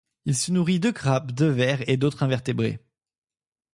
Il 0.25 0.35
se 0.35 0.51
nourrit 0.51 0.79
de 0.79 0.89
crabes, 0.89 1.31
de 1.31 1.45
vers 1.45 1.87
et 1.87 1.95
d'autres 1.95 2.23
invertébrés. 2.23 2.79